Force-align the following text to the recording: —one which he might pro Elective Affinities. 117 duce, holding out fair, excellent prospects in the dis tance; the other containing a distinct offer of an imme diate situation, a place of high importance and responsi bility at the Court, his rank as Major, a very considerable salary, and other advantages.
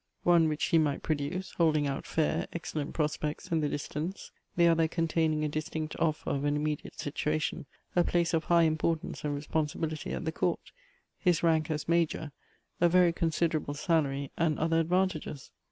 —one 0.33 0.49
which 0.49 0.63
he 0.69 0.79
might 0.79 1.03
pro 1.03 1.13
Elective 1.13 1.27
Affinities. 1.43 1.53
117 1.59 1.77
duce, 1.77 1.87
holding 1.87 1.87
out 1.87 2.07
fair, 2.07 2.47
excellent 2.53 2.93
prospects 2.95 3.51
in 3.51 3.59
the 3.59 3.69
dis 3.69 3.87
tance; 3.87 4.31
the 4.55 4.67
other 4.67 4.87
containing 4.87 5.45
a 5.45 5.47
distinct 5.47 5.95
offer 5.99 6.31
of 6.31 6.43
an 6.43 6.57
imme 6.57 6.75
diate 6.81 6.95
situation, 6.97 7.67
a 7.95 8.03
place 8.03 8.33
of 8.33 8.45
high 8.45 8.63
importance 8.63 9.23
and 9.23 9.39
responsi 9.39 9.77
bility 9.79 10.11
at 10.11 10.25
the 10.25 10.31
Court, 10.31 10.71
his 11.19 11.43
rank 11.43 11.69
as 11.69 11.87
Major, 11.87 12.31
a 12.79 12.89
very 12.89 13.13
considerable 13.13 13.75
salary, 13.75 14.31
and 14.35 14.57
other 14.57 14.79
advantages. 14.79 15.51